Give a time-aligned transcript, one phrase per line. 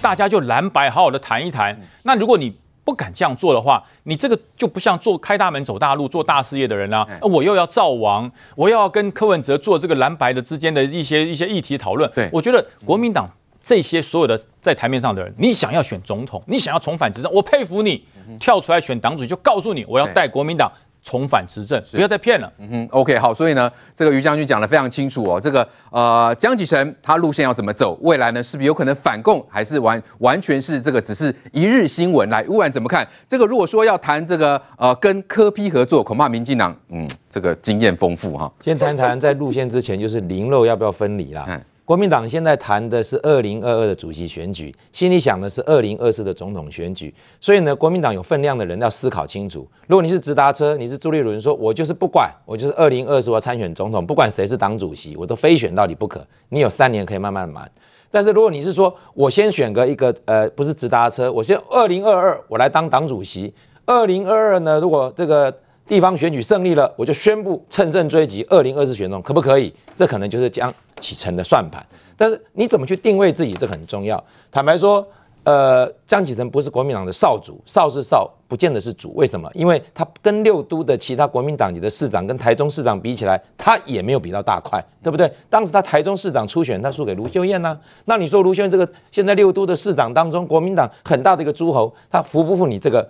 [0.00, 1.78] 大家就蓝白好好的谈一谈。
[2.04, 2.54] 那如果你
[2.84, 7.06] 不敢这样做的话，你这个就不像做开大门走大路、做大事业的人啊。
[7.20, 12.10] 我又要造王，我又要跟柯文哲做这个蓝白的之间的一些一些议题讨论。
[12.14, 13.28] 对，我觉得国民党
[13.62, 18.02] 这些所有的在台面上的人，你想要选总统，你想要重返执政，我佩服你，
[18.40, 20.72] 跳出来选党主席，就告诉你我要带国民党。
[21.08, 22.52] 重返执政，不要再骗了。
[22.58, 25.40] 嗯哼，OK，好，所以呢，这个于将军讲的非常清楚哦。
[25.40, 27.98] 这个呃，江启臣他路线要怎么走？
[28.02, 32.28] 未来呢，是不是有可能反共，还是完完全是这个只是一日新闻？
[32.28, 33.08] 来，乌安怎么看？
[33.26, 38.52] 这个如果说要谈这个呃跟柯批合作，恐怕民进党嗯这个经验丰富哈。
[38.60, 41.46] 先谈谈在路线之前，就是零肉要不要分离啦？
[41.48, 49.66] 嗯国民党现在谈的是二零二二的主席选举，心里想的是二零二四的总统选举，所以呢，国民党有分量的人要思考清楚。
[49.86, 56.22] 如果你是直达车，你是朱立伦，说我就是不管，我就是二零二四我要参选总统，不管谁是党主席，我都非选到底不可。
[56.50, 57.66] 你有三年可以慢慢满。
[58.10, 63.54] 但是如果你是说我先选个一个呃，不是直达车，我先二零二二我来当党主席，
[63.86, 65.56] 二零二二呢，如果这个。
[65.88, 69.74] 地方选举胜利了，我就宣布乘胜追击，二零二四选中，可不可以？
[69.96, 71.84] 这可能就是江启臣的算盘。
[72.14, 74.22] 但是你怎么去定位自己，这很重要。
[74.50, 75.06] 坦白说，
[75.44, 79.14] 呃，江启臣不是国民党的少主，少是少，不见得是主。
[79.14, 79.50] 为什么？
[79.54, 85.32] 因为他跟六都的其他国民党籍的市长，跟台中市长比起来，他也没有比到大块，对不对？
[85.48, 93.08] 当时他台中市长初选，他输给卢秀燕呢、那你说卢秀燕这个现在六都的市长当中，国民党很大的一个诸侯，他服不服你这个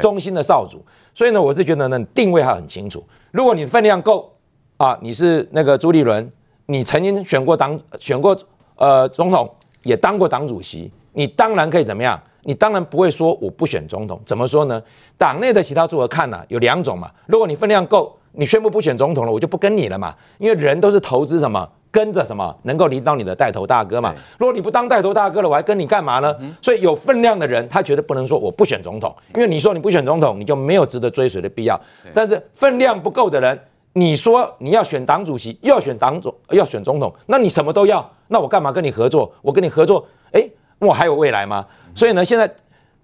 [0.00, 0.84] 中心的少主？
[1.14, 3.04] 所以呢，我是觉得呢，定位还很清楚。
[3.30, 4.32] 如果你分量够
[4.76, 6.28] 啊，你是那个朱立伦，
[6.66, 8.36] 你曾经选过党，选过
[8.76, 9.48] 呃总统，
[9.82, 12.20] 也当过党主席，你当然可以怎么样？
[12.42, 14.20] 你当然不会说我不选总统。
[14.26, 14.82] 怎么说呢？
[15.16, 17.10] 党内的其他组合看呢、有两种嘛。
[17.26, 20.14] 如果你分量够，你宣布不选总统了，我就不跟你了嘛。
[20.38, 21.66] 因为人都是投资什么？
[21.94, 24.12] 跟着什么能够领导你的带头大哥嘛？
[24.36, 26.34] 如果你不当带头大哥了，我还跟你干嘛呢？
[26.60, 31.80] 所以有分量的人，他绝对不能说我不选总统，因为你说你不选总统，你就没有值得追随的必要。
[32.12, 33.56] 但是分量不够的人，
[33.92, 39.32] 你说你要选党主席，又要选党总，要选总统，那你什么都要，那我干嘛跟你合作？
[39.40, 41.64] 我跟你合作，诶，我还有未来吗？
[41.94, 42.52] 所以呢，现在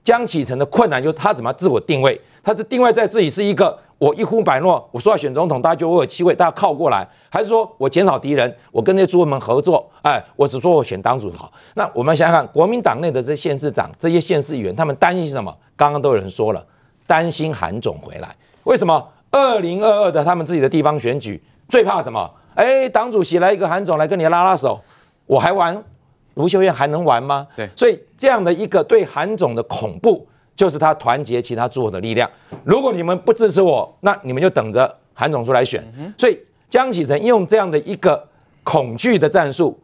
[0.03, 2.21] 江启臣的困难就是他怎么自我定位？
[2.43, 3.79] 他是定位在自己是一个。
[4.01, 9.87] 我一呼百诺，我说要选总统，大家觉得我有机会，大家靠过来，还是说我减少敌人，我跟那些诸侯们合作？
[10.01, 11.53] 哎，我只说我选党主好。
[11.75, 15.55] 那我们想想看，国民党内的这些县市长、这些县市议员，他们担心什么？
[15.77, 16.65] 刚刚都有人说了，
[17.07, 18.35] 担心韩总回来。
[18.65, 19.07] 为什么？
[19.31, 22.31] 二零二二的他们自己的地方选举最怕什么？
[22.55, 24.81] 哎，党主席来一个韩总来跟你拉拉手，
[25.27, 25.85] 我还玩
[26.37, 27.47] 卢秀燕还能玩吗？
[27.55, 30.27] 对，所以这样的一个对韩总的恐怖。
[30.61, 32.31] 就是他团结其他诸侯的力量。
[32.65, 35.83] 如果你们不支持我，那你们就等着韩总出来选。
[36.19, 36.39] 所以
[36.69, 38.29] 江启臣用这样的一个
[38.63, 39.81] 恐惧的战术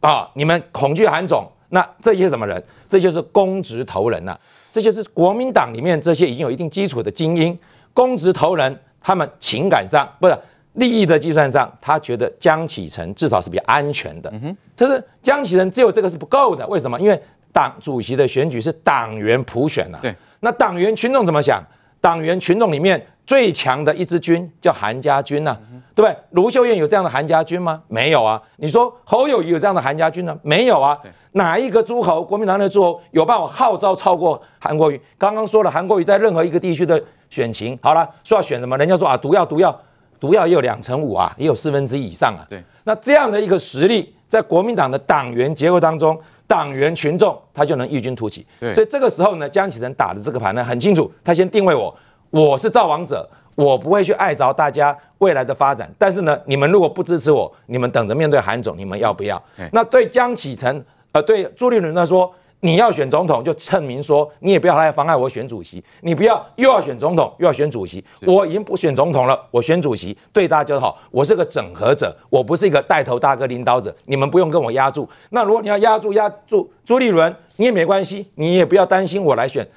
[0.00, 2.64] 啊，你们恐惧韩总，那这些什么人？
[2.88, 4.40] 这就是公职头人呐、啊，
[4.72, 7.58] 这就是国民党里面这些已经有一定基础的精英，
[7.92, 10.34] 公职头人，他们情感上不是
[10.72, 14.30] 利益的计算上，他觉得江启臣至少是比较安全的。
[14.32, 16.66] 嗯，这是江启臣只有这个是不够的。
[16.68, 16.98] 为什么？
[16.98, 17.22] 因为
[17.54, 21.62] 党主席的选举是党员普选呐、啊，对，那党员群众怎么想？
[22.00, 25.58] 党员群众里面最强的一支军叫韩家军呐、啊，
[25.94, 26.18] 对不对？
[26.30, 27.80] 卢秀燕有这样的韩家军吗？
[27.86, 28.42] 没有啊。
[28.56, 30.36] 你说侯友谊有这样的韩家军呢？
[30.42, 30.98] 没有啊。
[31.32, 32.24] 哪一个诸侯？
[32.24, 35.00] 国民党的诸侯有办法号召超过韩国瑜？
[35.16, 37.00] 刚刚说了，韩国瑜在任何一个地区的
[37.30, 38.76] 选情，好了，说要选什么？
[38.76, 39.80] 人家说啊，毒药，毒药，
[40.18, 42.44] 毒药也有两成五啊，也有四分之一以上啊。
[42.50, 46.20] 对，那这样的一个实力，在国民党的党员结构当中。
[46.46, 51.94] 党员群众他就能异军突起，所以这个时候呢，江启臣打的这个盘呢很清楚，他先定位我，
[52.30, 59.42] 我是造王者，我不会去碍着大家未来的发展，但是呢，你们如果不支持我，你们等着面对韩总，你们要不要？
[59.72, 62.32] 那对江启臣，呃，对朱立伦来说。
[62.64, 65.84] 你要选总统，就证明说你也不要来妨碍我选主席。
[66.00, 70.98] 你不要又要选总统又要选主席，我已经不选总统了，我选主席对大家就好。
[71.10, 73.94] 我是个整合者，我不是一个带头大哥领导者。
[74.06, 75.06] 你们不用跟我压住。
[75.28, 79.68] 那如果你要压住压住朱立伦，你也没关系，你也不要担心我来选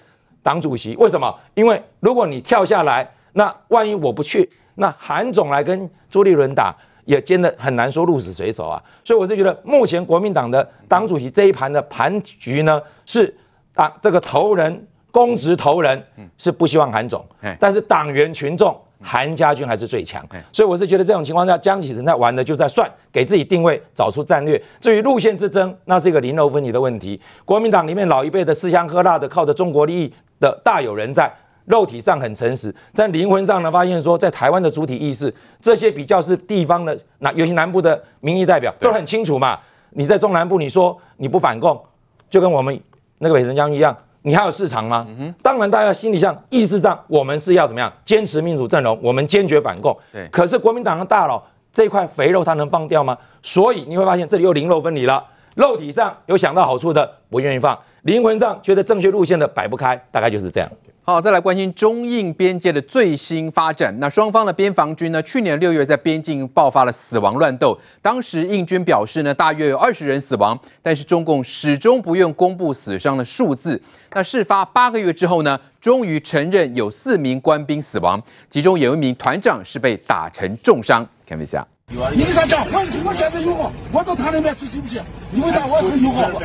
[0.42, 0.96] 党主席。
[0.96, 1.38] 为什么？
[1.56, 6.74] 因为如果你跳下来，那万一我不去，那韩总来跟朱立伦打。
[7.08, 13.34] 也真的很难说鹿死谁手啊，所以我是觉得目前国民党的党主席这一盘的盘局呢，是
[13.76, 16.04] 啊，这个头人公职头人
[16.38, 17.26] 是不希望韩总，
[17.60, 20.22] 但是党员群众韩家军还是最强，
[20.52, 24.62] 所以我是觉得这种情况下，江启臣在玩的就在算给自己定位，找出战略。
[24.82, 27.20] 至于路线之争，那是一个零头分离的问题。
[27.46, 31.34] 国民党里面老一辈的吃香喝辣的，靠着中国利益的大有人在。
[31.68, 39.60] 肉体上很诚实，在灵魂上呢，发现说，在台湾的主体意识，这些比较是地方的，那尤其南部的民意代表都很清楚嘛。
[39.92, 41.82] 你在中南部，你说你不反共，
[42.30, 42.78] 就跟我们
[43.20, 45.06] 那个北辰江一样，你还有市场吗？
[45.10, 49.98] 嗯、当然，大家心理上、意识上，我们是要怎么样坚持民主阵容，我们坚决反共。
[50.14, 51.44] 对，可是国民党的大佬
[51.74, 53.18] 这块肥肉他能放掉吗？
[53.44, 55.22] 所以你会发现这里又零肉分离了，
[55.56, 60.70] 肉体上有想到好处的不愿意放，灵魂上觉得正确路线的摆不开，大概就是这样。
[61.10, 63.98] 好，再来关心中印边界的最新发展。
[63.98, 73.82] 那双方的边防军呢，去年六月在边境爆发了死亡乱斗，当时印军表示呢，大约有二十人死亡，但是中共始终不愿公布死伤的数字。
[74.12, 81.08] 那事发八个月之后呢，终于承认有四名官兵死亡，其中有一名团长是被打成重伤。
[81.26, 81.66] 看一下。
[81.90, 85.02] 你跟他讲，我我现在有我，我到他那边去行不行？
[85.32, 86.38] 你回答我很友好不？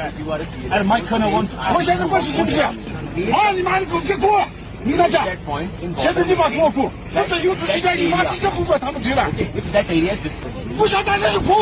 [0.70, 1.26] 哎，麦克呢？
[1.28, 1.44] 我
[1.74, 2.62] 我现在过去行不行？
[2.62, 4.30] 啊，你妈的给我给滚！
[4.84, 5.26] 你跟他讲，
[5.96, 6.88] 现在你妈给我滚！
[7.12, 9.28] 否则有事情来，你妈直接呼过他们去了。
[10.78, 11.58] 不想打那就滚！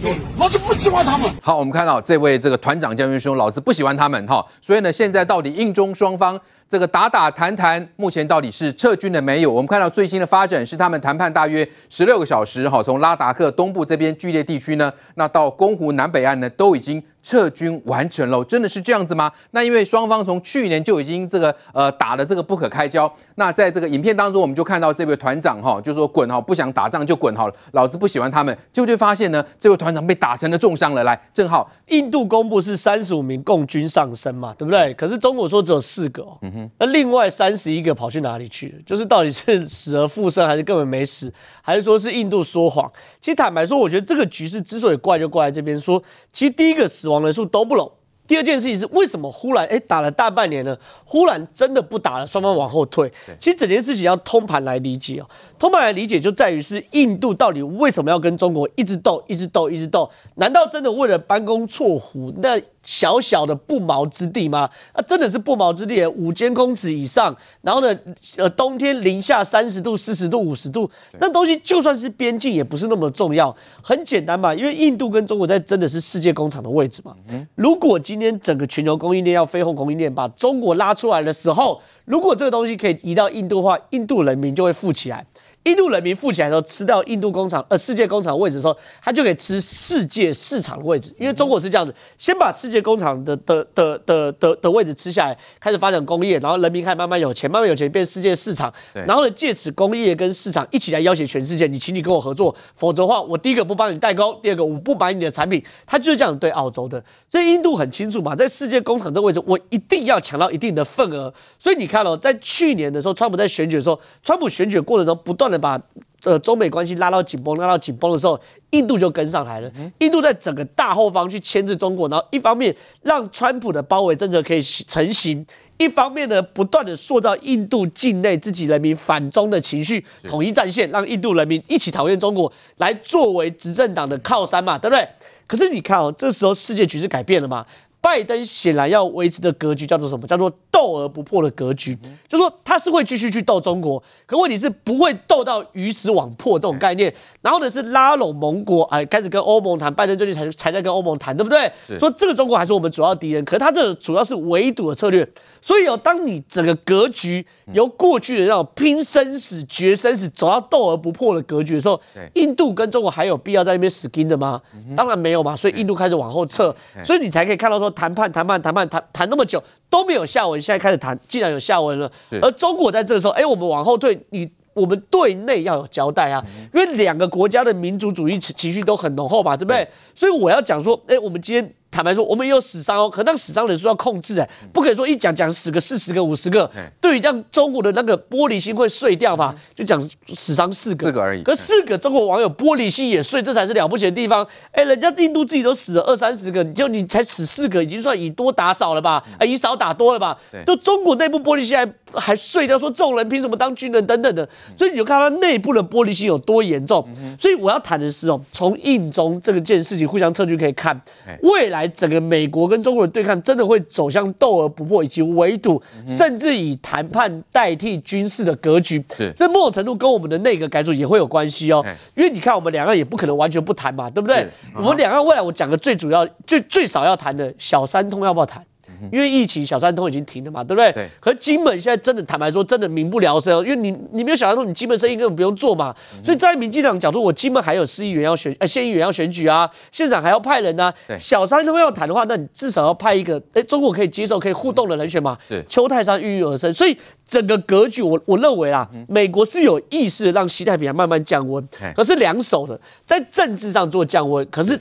[0.00, 0.18] 滚！
[0.38, 1.30] 老子不喜欢他们。
[1.42, 4.46] 好，我们看到这位这个团长将军兄，老子不喜欢他们哈。
[4.62, 6.40] 所以呢，现在到底印中双方？
[6.68, 9.52] 这个打打谈谈，目前到底是撤军了没有？
[9.52, 17.02] 我们看到最新的发展是，他们谈判大约十六个小时，哈，从拉达克东部这边剧烈地区呢，那到公湖南北岸呢，都已经。
[17.24, 19.32] 撤军完成了，真的是这样子吗？
[19.52, 23.10] 那因为双方从去年就已经这个呃打的这个不可开交。
[23.36, 28.54] 那在这个影片当中，我们就看到这位团长哈，就说滚哈，不想打仗就滚好了，老子不喜欢他们。
[28.70, 31.02] 就会发现呢，这位团长被打成了重伤了。
[31.02, 34.92] 来，正好印度公布是三十五名共军丧生嘛，对不对？
[34.92, 38.74] 可是中国说只有四个哦，哼，那另外三十一个跑去哪里去了？
[38.86, 42.88] 就是到底是死而复生，还是根本没死，还是说是印度说谎？
[43.20, 47.24] 其实坦白说，我觉得这个局势之所以怪，就怪在这边说，其实第一个死亡。
[47.24, 47.90] 人数都不拢。
[48.26, 53.12] 第二件事情是为什么忽然哎打了大半年了，忽然真的不打了，双方往后退。
[53.38, 55.26] 其实整件事情要通盘来理解哦，
[55.58, 60.10] 通盘来理解就在于是印度到底为什么要跟中国一直斗，一直斗，一直斗？
[60.36, 62.32] 难道真的为了班公错虎？
[62.38, 64.68] 那小小的不毛之地吗？
[64.92, 67.98] 啊，真的是不毛之地，五千公尺以上，然后呢，
[68.36, 73.54] 呃，冬天零下三十度、四十度、五十度，那东西就算是边境也不是那么重要。
[73.82, 77.14] 很简单嘛，因为印度跟中国在真的是世界工厂的位置嘛。
[77.54, 85.26] 如果今今天整个全球供应链要飞鸿供应链把中国拉出来的时候，如果这个东西可以移到印度的话，印度人民就会富起来。
[85.64, 91.14] 印度人民富起来的时候，吃到印度工厂呃世界工厂的位置的时候，他就可以吃世界市场的位置。
[91.18, 98.72] 因为中国是这样子，先把世界工厂的的的的的的位置吃下来，开始发展工业，然后人民开始慢慢有钱，慢慢有钱变世界市场。
[98.92, 105.64] 然后呢，借此工业跟市场一起来要挟全世界，你请你跟我合作，否则的话，我第一个不帮你代工，第二个我不买你的产品。
[105.86, 107.02] 他就是这样对澳洲的。
[107.30, 111.32] 所以印度很清楚嘛，在世界工厂这个位置，我一定要抢到一定的份额。
[111.58, 115.80] 所以你看哦，在去年的时候，川普在选举的时候，川普选举过程中不断把
[116.22, 118.40] 呃中美关系拉到紧绷，拉到紧绷的时候，
[118.70, 119.70] 印度就跟上来了。
[119.98, 125.46] 印度在整个大后方去牵制中国，然后一方面让川普的包围政策可以成型，
[125.78, 135.06] 一方面呢不断的塑造印度境内自己人民反中的情绪，统一战线，让印度人民一起讨厌中国，来作为执政党的靠山嘛，对不对？
[135.46, 137.66] 可是你看哦，这时候世界局势改变了嘛。
[138.04, 140.26] 拜登显然要维持的格局叫做什么？
[140.26, 141.96] 叫做斗而不破的格局，
[142.28, 147.14] 就说他是会继续去斗中国，可问题是不会斗到鱼死网破这种概念。
[147.40, 149.92] 然后呢是拉拢盟国，哎，开始跟欧盟谈。
[149.94, 151.72] 拜登最近才才在跟欧盟谈，对不对？
[151.98, 155.26] 说这个中国还是我们主要敌人，可是他这主要是围堵的策略。
[155.62, 161.98] 所以哦，当你整个格局由过去的那种拼生死、决生死走到斗而不破的格局的时候，
[162.34, 164.60] 印度跟中国还有必要在那边死盯的吗？
[164.94, 165.56] 当然没有嘛。
[165.56, 167.93] 所以印度开始往后撤，所以你才可以看到说。
[167.94, 172.10] 谈判谈判谈判谈谈那么久都没有下文，现在开始谈，既然有下文了。
[172.42, 179.86] 而中国在这个时候，哎，我们往后退，你我们对内要有交代啊，因为两个国家的民族主义情绪都很浓厚嘛，对不对？
[180.14, 181.74] 所以我要讲说，哎，我们今天。
[181.94, 186.68] 坦白说，我们也有死伤哦，可那个死伤人数要控制哎，不可以说一讲讲死个四十个五十个，
[187.00, 189.54] 对于这样中国的那个玻璃心会碎掉嘛？
[189.76, 191.44] 就讲死伤四个，四个而已。
[191.44, 194.44] 可四个中国网友玻璃心也碎，这才是了不起的地方。
[194.72, 199.22] 哎，人家印度自己都死了二三十个，就你才死四个，已经算以多打少了吧？
[199.38, 200.36] 哎，以少打多了吧？
[200.66, 201.86] 就中国内部玻璃心还
[202.16, 207.06] 还碎掉，说这种人凭什么当军人等等的，所以你就看他内部的玻璃心有多严重。
[207.38, 211.00] 所以我要谈的是哦，从印中这个件事情互相撤军可以看
[211.42, 211.84] 未来。
[211.94, 219.04] 整个美国跟中国的对抗真的会走向斗而不破，以及围堵，甚至以谈判代替军事的格局。
[219.36, 221.84] 这某种程度跟我们的内阁改组也会有关系哦。
[222.14, 224.48] 因为你看，我们两岸也不可能完全不谈嘛，对不对？
[224.74, 228.64] 我们两岸未来我讲的最主要、最最少要谈的小三通要不要谈？
[229.12, 230.92] 因为疫情小三通已经停了嘛，对不对？
[230.92, 231.08] 对。
[231.20, 235.94] 可是金门现在真的坦白说，真的民不聊生，因为你你没有小三通，你金门生意根本不用做嘛。
[236.24, 240.92] 所以在民进党角度，我金门还有市议员要选，呃，县议员要选举啊，县长还要派人啊。
[241.06, 241.18] 对。
[241.18, 245.36] 小三通要谈的话，那你至少要派一个，哎，中国可以接受、可以互动的人选嘛。
[245.48, 245.64] 对。
[245.68, 246.96] 邱泰山郁郁而生，所以
[247.26, 254.78] 整个格局，我我认为啊，美国是有意识让西太平洋慢慢降温，可是两手的，在政治上做降温，可是。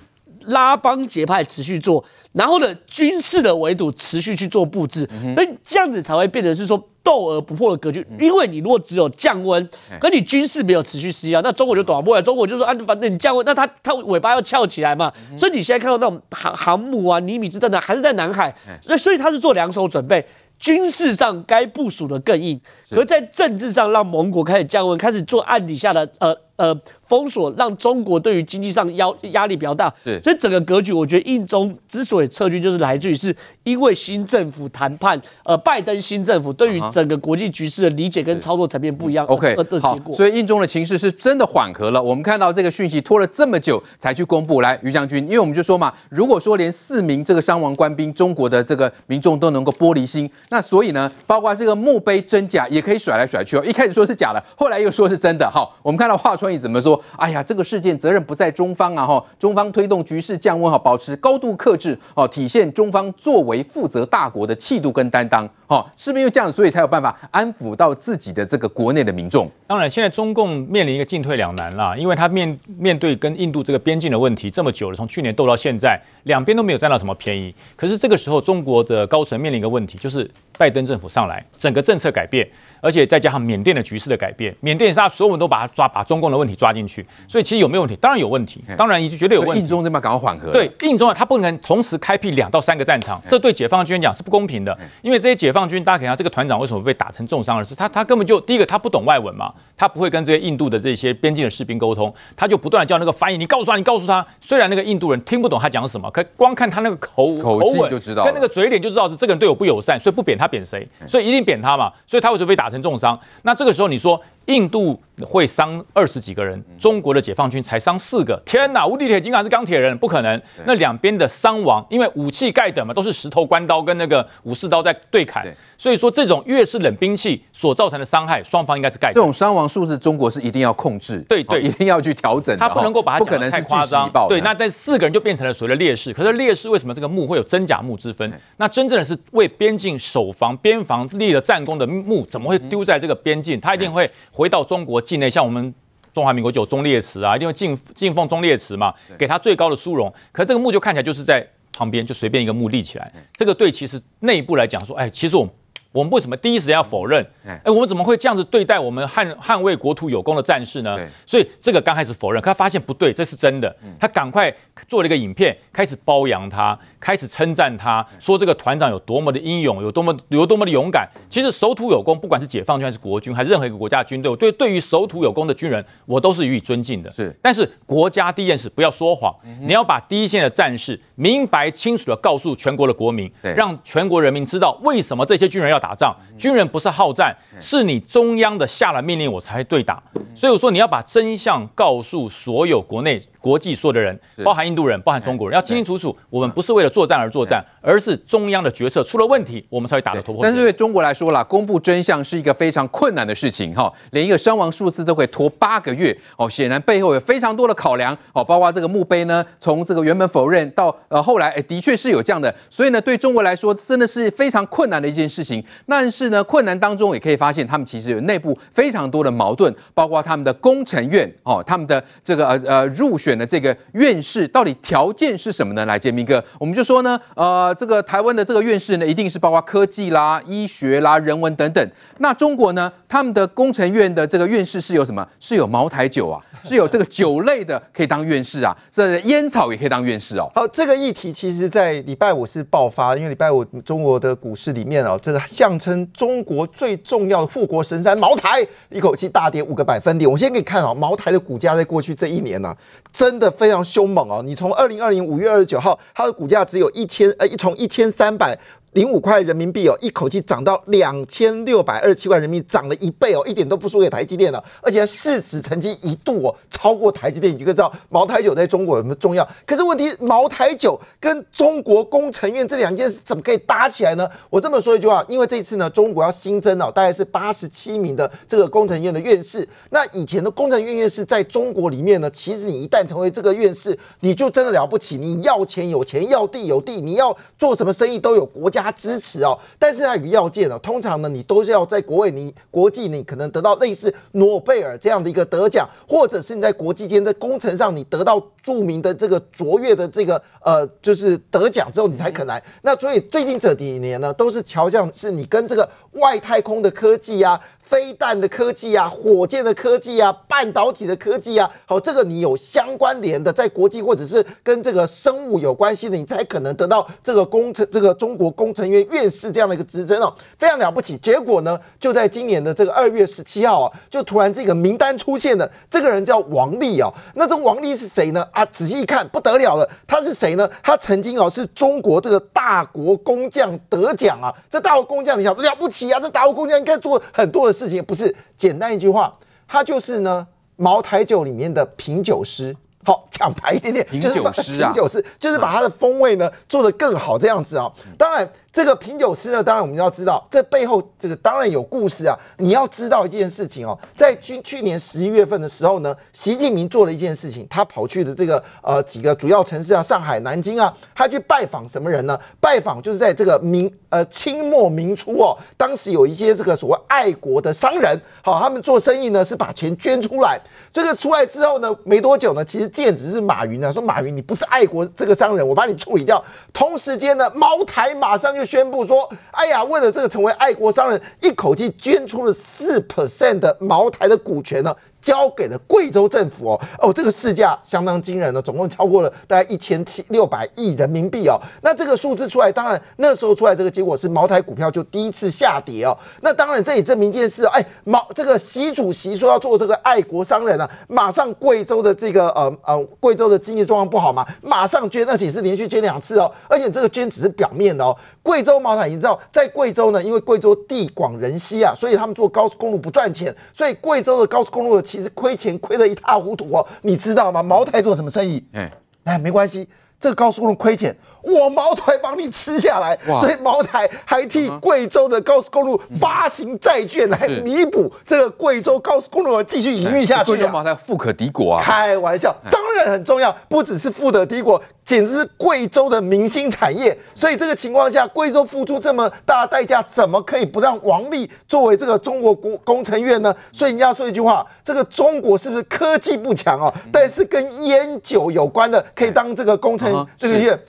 [0.47, 8.05] 拉帮结派持续做，然后呢，军事的围堵持续去做布置，所以这样子才会变成是说斗而不破的格局。
[8.19, 9.69] 因为你如果只有降温，
[9.99, 12.21] 可你军事没有持续施压，那中国就躲不过来。
[12.21, 15.11] 中国就说啊，反正你降温，那它它尾巴要翘起来嘛。
[15.37, 20.25] 所以你现在看到那种航航母啊、尼米兹等等，还是在南海，所以所以它是做两手准备。
[20.59, 22.57] 军事上该部署的更硬，
[22.95, 29.93] 而在政治上让盟国开始降温，开始做暗底下的呃呃封锁，让中国对于经济上压压力比较大。
[30.23, 39.25] 所以整个格局，我觉得印中之所以撤军，就是来自于是因为新政府谈判，呃，拜登新政府对于整个国际局势的理解跟操作层面不一样。
[39.27, 40.15] OK，的结果。
[40.15, 42.01] 所以印中的情势是真的缓和了。
[42.01, 50.29] 我们看到这个讯息拖了这么久才去公布，来于将军，因为我们就说嘛，如果说连四名这个伤亡官兵，中国的这个民众都能够玻璃心。
[50.49, 53.63] 那所以呢，包括这个墓碑真假也可以甩来甩去哦。
[53.65, 55.49] 一开始说是假的，后来又说是真的。
[55.49, 57.01] 好，我们看到华春莹怎么说？
[57.15, 59.05] 哎呀，这个事件责任不在中方啊！
[59.05, 65.49] 哈，中方推动局势降温，哈，保持高度克制，哦，体现中方作为负责大国的气度跟担当。
[65.67, 69.49] 哦，是不是因为这样，所以才有办法安抚到自己的这个国内的民众？
[69.65, 77.55] 当然，现在中共面临一个进退两难啦，因为他面面对跟印度这个边境的问题这么久了，从去年斗到现在，两边都没有占到什么便宜。
[77.77, 80.29] 可是这个时候，中国的高层面临一个问题，就是。
[80.55, 82.47] 拜登政府上来，整个政策改变，
[82.83, 87.95] 而且再加上缅甸的局势的改变，缅甸是他所有人都把他抓，把中共的问题抓进去，所以其实有没有问题？
[87.95, 89.61] 当然有问题，当然已经绝对有问题。
[89.61, 90.51] 印中这边赶快缓和。
[90.51, 94.77] 对，印中啊，他不能同时开辟两到三个战场，这对解放军讲是不公平的。
[95.01, 104.23] 因为这些解放军，大家可以看这个团长为什么被打成重伤而是他，他根本就第一个他不懂外文嘛，他不会跟这些印度的这些边境的士兵沟通，他就不断的叫那个翻译，你告诉他，你告诉他。
[104.39, 111.23] 虽然那个印度人听不懂他讲什么，可光看他那个口口气就知道，跟那个嘴脸就知道是这个人对我不友善，所以不贬他贬谁，所以。
[111.23, 113.17] 一定贬他嘛，所以他为什么被打成重伤？
[113.43, 118.85] 那这个时候你说印度会伤二十几个人，中国的解放军才伤四个，天哪！
[118.85, 120.41] 无敌铁金刚是钢铁人，不可能。
[120.65, 125.45] 那两边的伤亡，因为武器盖等嘛，都是石头关刀跟那个武士刀在对砍，
[125.77, 129.13] 所以说这种越是冷兵器所造成的伤害，双方应该是盖。
[129.13, 134.11] 这种伤亡数字，中国是一定要控制，对对，一定要去调整，他不能够把它讲得太夸张。
[134.27, 136.11] 对，那这四个人就变成了所谓的烈士。
[136.11, 138.29] 可是烈士为什么这个墓会有真假墓之分？
[138.57, 141.87] 那真正的是为边境守防、边防立了战功的。
[141.87, 143.59] 墓怎么会丢在这个边境？
[143.61, 145.73] 他一定会回到中国境内，像我们
[146.11, 150.13] 中华民国就有忠烈祠啊，一定会敬敬奉忠烈祠嘛，给他最高的殊荣。
[150.33, 153.09] 可是这个墓就看起来就是在旁边，就随便一个墓立起来。
[153.33, 155.53] 这个对其实内部来讲说，哎，其实我们。
[155.93, 157.23] 我们为什么第一时间要否认？
[157.45, 160.97] 哎，我们怎么会这样子对待我们捍捍卫国土有功的战士呢？
[161.23, 163.75] 所以这个刚开始否认，可他发现不对，这是真的。
[163.99, 164.51] 他赶快
[164.87, 171.07] 做了一个影片，开始褒扬他，开始称赞他，说这个团长有多么的英勇，有多么有多么的勇敢。
[171.29, 177.11] 其实守土有功，不管是解放军还是国军，还是任何一个国家的军队，我对对于守土有功的军人，我都是予以尊敬的。
[177.11, 179.31] 是，但是国家第一件事不要说谎，
[179.61, 185.83] 你要把第一线的战士明白清楚地告诉全国的国民，让全国人民知道为什么这些军人要。
[185.83, 190.01] 打仗，军人不是好战，是你中央的下了命令，我才会对打。
[190.33, 193.21] 所以我说，你要把真相告诉所有国内。
[193.43, 200.41] 国际说的人，包含印度人，包含中国人，要清清楚楚，我们不是为了作战而作战，而是中央的决策出了问题，我们才会打得头破。
[200.41, 215.61] 但是对中国来说啦，公布真相是一个非常困难的事情哈，连一个伤亡数字都可以拖八个月哦，显然背后有非常多的考量哦，包括这个墓碑呢，从这个原本否认到呃后来，哎，的确是有这样的，所以呢，对中国来说真的是非常困难的一件事情。
[215.85, 223.32] 但是呢，困难当中也可以发现，他们其实有内部非常多的矛盾，包括他们的工程院哦，他们的这个呃呃入选。
[223.33, 225.83] 选的这个院士到底条件是什么呢？
[225.85, 231.91] 来，洁民哥，我们就说呢，呃，这个台湾的这个院士呢，一定是包括科技啦、医学啦、人文等等。
[232.19, 235.27] 那中国呢，他们的工程院的这个院士是有什么？
[235.39, 240.51] 是有茅台酒啊，是有这个酒类的可以当院士啊，这烟草也可以当院士哦。
[240.53, 250.29] 好，这个议题其实在礼拜五是爆发，因为礼拜五中国的股市里面哦，这个象征中国最重要的护国神山茅台，一口气大跌五个百分点。
[250.29, 252.75] 我先给你看啊，茅台的股价在过去这一年呢、
[253.23, 254.43] 真的非常凶猛哦！
[254.43, 258.53] 你从二零二零五月二十九号，它的股价只有一千呃，从一千三百
[258.93, 269.47] 零五块人民币哦，一口气涨到两千六百二十七块人民币，涨了一倍哦，一点都不输给台积电了，而且市值曾经一度哦超过台积电，你就可以知道茅台酒在中国有什么重要。
[269.65, 274.29] 可是问题，茅台酒跟中国工程院这两件事怎么可以搭起来呢？
[274.51, 279.67] 我这么说一句话，因为这一次呢，中国要新增哦，大概是八十七名的这个工程院的院士。
[279.89, 288.82] 那以前的工程院院士在中国里面呢，其实你一旦成为这个院士，你就真的了不起，你要钱有钱，要地有地，你要做什么生意都有国家。
[288.83, 302.61] 他支持哦，但是它有个要件哦，通常呢，你都是要在国外，你国际你可能得到类似诺贝尔这样的一个得奖，或者是你在国际间的工程上你得到著名的这个卓越的这个呃，就是得奖之后你才肯来。
[302.81, 307.59] 那所以最近这几年呢，都是朝向是你跟这个外太空的科技啊。
[307.83, 321.17] 飞弹的科技啊，火箭的科技啊，半导体的科技啊，好，这个你有相关联的，在国际或者是跟这个生物有关系的，你才可能得到这个工程，这个中国工程院院士这样的一个职称哦，非常了不起。
[321.17, 327.11] 结果呢，就在今年的这个二月十七号啊，就突然这个名单出现了，这个人叫王力啊。
[327.35, 328.47] 那这王力是谁呢？
[328.53, 330.69] 啊，仔细一看不得了了，他是谁呢？
[330.81, 337.72] 他曾经哦是中国这个大国工匠得奖啊，这大国工匠你想了不起啊，这大国工匠应该做很多的。
[337.73, 339.35] 事情不是简单一句话，
[339.67, 342.73] 他就是呢，茅台酒里面的品酒师。
[343.03, 347.91] 好，讲白一点点，品酒师啊，品酒师就是把它的风味呢做得更好这样子啊。
[348.17, 348.49] 当然。
[348.73, 352.35] 这个品酒师呢，当然我们要知道，这背后这个当然有故事啊。
[352.57, 362.35] 你要知道一件事情哦，在去去年十一月份的时候呢，习近平做了一件事情，他跑去的这个呃几个主要城市啊，上海、南京啊，他去拜访什么人呢？
[362.59, 370.59] 拜访就是在这个明呃清末明初哦，当时有一些这个所谓爱国的商人，好，他们做生意呢是把钱捐出来。
[370.91, 376.43] 这个出来之后呢，没多久呢，其实剑指是马云呢，说马云你不是爱国这个商人，我把你处理掉。
[376.73, 378.62] 同时间呢，茅台马上就。
[378.65, 391.57] 宣布说：“哎呀，为了这个成为爱国商人，一口气捐出了四 percent 的茅台的股权呢。”交给了贵州政府哦哦，这个市价相当惊人了，总共超过了大概一千七六百亿人民币哦。
[391.81, 396.15] 那这个数字出来，当然那时候出来这个结果是茅台股票就第一次下跌哦。
[396.41, 406.51] 那当然这也证明一件事，哎，毛这个习主席说要做这个爱国商人啊，马上贵州的这个呃呃贵州的经济状况不好嘛，马上捐，而且是连续捐两次哦。
[406.67, 408.13] 而且这个捐只是表面的哦。
[408.41, 415.12] 贵州茅台，你知道在贵州呢，因为贵州地广人稀啊，所以他们做高速公路不赚钱，所以贵州的高速公路的。
[415.13, 417.61] 其实亏钱亏得一塌糊涂哦，你知道吗？
[417.61, 418.65] 茅台做什么生意？
[418.71, 418.91] 哎，
[419.25, 419.87] 哎，没关系，
[420.19, 421.15] 这个高速公路亏钱。
[421.43, 430.53] 我茅台帮你吃下来，所以茅台还替贵州的高速公路发行债券来弥补这个贵州高速公路继续营运下去。
[430.53, 431.81] 贵州茅台富可敌国啊！
[431.83, 437.17] 开玩笑，当然很重要，不只是富得敌国，简直是贵州的明星产业。
[437.35, 443.53] 所以这个情况下，贵州付出这么大的代价，怎么可以不让王力作为这个中国工工程院呢？
[443.73, 446.93] 所以人家说一句话，这个中国是不是科技不强啊？
[447.11, 450.79] 但是跟烟酒有关的，可以当这个工程这个院。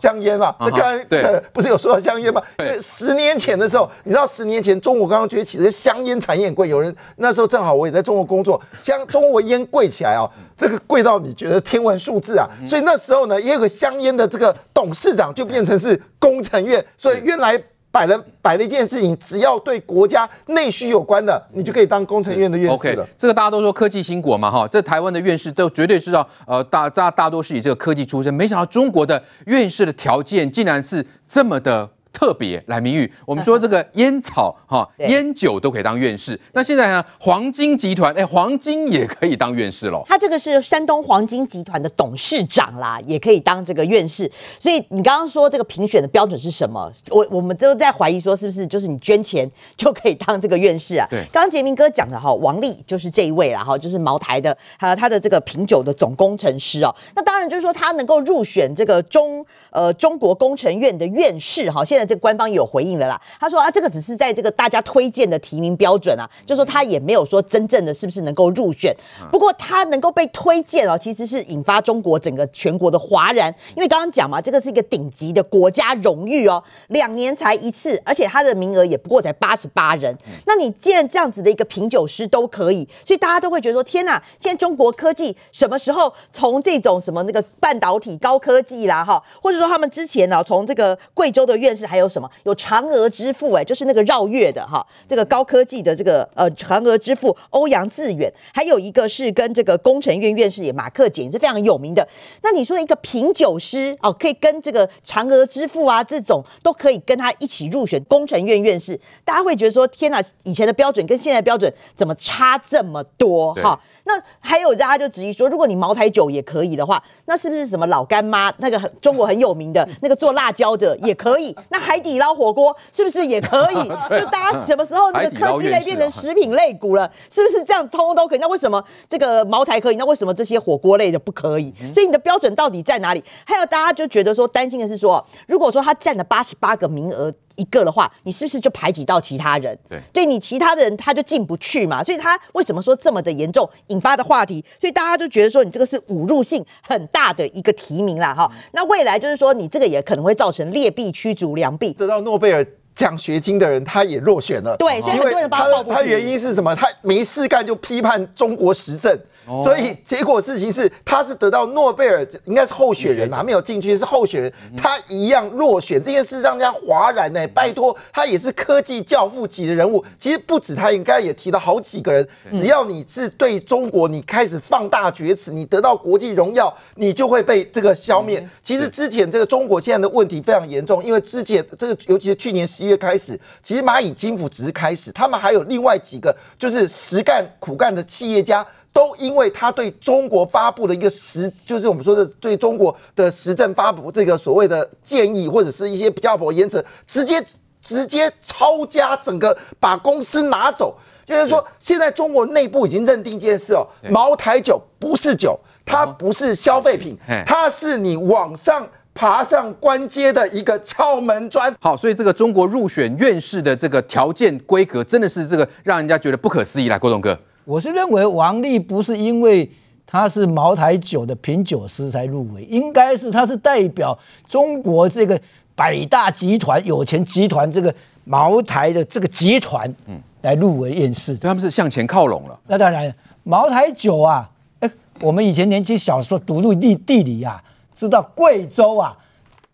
[0.00, 2.42] 香烟嘛，这刚才，不是有说到香烟吗？
[2.56, 6.68] 对，十年前的时候，你知道十年前中国刚刚崛起，这个香烟产业很贵。
[6.68, 12.48] 有人那时候正好我也在中国工作，香中国烟贵起来哦，这个贵到你觉得天文数字啊。
[12.66, 17.62] 所以那时候呢，也有个香烟的这个董事长就变成是工程院，所以原来。
[17.96, 23.02] 摆了摆了一件事情，只要对国家内需有关的，你就可以当工程院的院士了。
[23.02, 31.88] OK，这个大家都说科技兴国嘛，哈，这台湾的院士都绝对知道，呃，大大大多是以这个科技出身，没想到中国的院士的条件竟然是这么的。
[32.16, 36.40] 特别来，名誉，我们说这个烟草哈，烟酒都可以当院士。
[36.54, 40.02] 那现在呢，黄金集团，哎，黄金也可以当院士喽。
[40.06, 44.32] 他这个是山东黄金集团的董事长啦，也可以当这个院士。
[44.58, 46.90] 所以你刚刚说这个评选的标准是什么？
[47.10, 51.06] 我我们都在怀疑说，是不是就是你捐钱就可以当这个院士啊？
[51.10, 51.22] 对。
[51.30, 56.96] 刚刚杰明哥讲的哈，王力就是这一位啦，哈，就是茅台的，还有他的这个品酒的总工程师哦。
[57.14, 62.05] 那当然就是说他能够入选这个中呃中国工程院的院士哈，现在。
[62.06, 68.94] 这官方有回应了啦，他说啊，这个只是在这个大家推荐的提名标准啊，就说他也没有说真正的是不是能够入选。
[69.30, 80.16] 不过他能够被推荐哦，其实是引发中国整个全国的哗然，因为刚刚讲嘛，这个是一个顶级的国家荣誉哦，两年才一次，而且他的名额也不过才八十八人。
[80.46, 91.95] 那你既然这样子的一个品酒师都可以，所以大家都会觉得说，天哪，现在中国科技什么时候从这种什么那个半导体高科技啦哈，或者说他们之前呢从这个贵州的院士还。
[91.96, 92.30] 还有什么？
[92.44, 102.06] 有嫦娥之父，哎，就是那个绕月的哈，这个高科技的这个呃嫦娥之父欧阳自远，还有一个是跟这个工程院院士也马克简也是非常有名的。
[102.42, 113.80] 那你说一个品酒师哦，可以跟这个嫦娥之父啊这种都可以跟他一起入选工程院院士，大家会觉得说天哪，以前的标准跟现在的标准怎么差这么多哈？
[114.06, 121.54] 那还有大家就质疑说，如果你茅台酒也可以的话，那是不是什么老干妈那个很中国很有名的那个做辣椒的也可以？
[121.70, 123.88] 那海底捞火锅是不是也可以？
[124.08, 127.10] 就大家什么时候那个科技类变成食品类股了？
[127.30, 128.38] 是不是这样通通都可以？
[128.38, 129.96] 那为什么这个茅台可以？
[129.96, 131.74] 那为什么这些火锅类的不可以？
[131.92, 133.22] 所以你的标准到底在哪里？
[133.44, 139.76] 还有大家就觉得说担心的是说，如果说他占了八十八个名额一个的话，你是不是就排挤到其他人？
[139.88, 142.04] 对，对你其他的人他就进不去嘛。
[142.04, 143.68] 所以他为什么说这么的严重？
[143.96, 148.50] 引发的话题，所以大家就觉得说你这个是侮辱性很大的一个提名啦，哈。
[148.72, 154.76] 那未来就是说你这个也可能会造成劣币驱逐良币，得到诺贝尔奖学金的人他也落选了。
[154.76, 155.94] 对，所以很多人帮他。
[155.94, 156.74] 他原因是什么？
[156.76, 159.18] 他没事干就批判中国时政。
[159.46, 167.46] 所以结果事情是，他是得到诺贝尔，应该是候选人啊，没有进去是候选人，他一样落选，这件事让人家哗然呢。
[167.54, 172.26] 拜托，他也是科技教父级的人物，其实不止他，应该也提到好几个人。
[172.50, 178.46] 只要你是对中国，你开始放大厥词，你得到国际荣耀，你就会被这个消灭。
[178.62, 188.66] 其实之前这个中国现在的问题非常严重，因为之前这个尤其是去年十一月开始，其实蚂蚁金服只是开始，他们还有另外几个就是实干苦干的企业家。
[188.96, 197.44] 都因为他对中国发布的一个实，就是我们说的对中国的时政发布这个所谓的建议，或者是一些比较不严则，直接
[197.82, 200.96] 直接抄家，整个把公司拿走。
[201.26, 211.76] 就是说，现在中国内部已经认定一件事哦，茅台酒不是酒，它不是消费品，它是你往上爬上官阶的一个敲门砖。
[211.82, 216.88] 好，所以这个中国入选院士的这个条件规格，真的是这个让人家觉得不可思议。
[216.88, 217.38] 啦，郭董哥。
[217.66, 219.68] 我是认为王力不是因为
[220.06, 225.38] 他是茅台酒的品酒师才入围，应该是他是代表中国这个
[225.74, 227.92] 百大集团、有钱集团这个
[228.24, 231.36] 茅台的这个集团，嗯，来入围院士。
[231.36, 232.56] 他们是向前靠拢了。
[232.68, 234.48] 那当然，茅台酒啊，
[234.78, 234.88] 哎，
[235.20, 237.60] 我们以前年轻小时候读入地地理啊，
[237.96, 239.18] 知道贵州啊，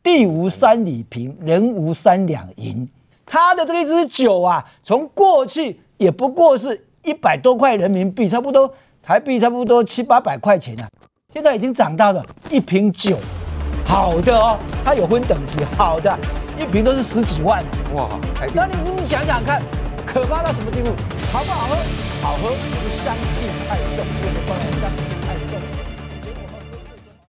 [0.02, 2.88] 地无三里平，人无三两银，
[3.26, 6.87] 他的这一支酒啊，从过去也不过是。
[7.04, 10.88] 一百多块人民币，差不多台币差不多七八百块钱啊，
[11.32, 13.18] 现在已经涨到了一瓶酒，
[13.86, 16.16] 好的哦，它有分等级，好的
[16.58, 18.08] 一瓶都是十几万哇！
[18.54, 19.60] 那你你想想看，
[20.06, 20.90] 可怕到什么地步？
[21.32, 21.76] 好不好喝？
[22.22, 25.12] 好喝，我们香气太重。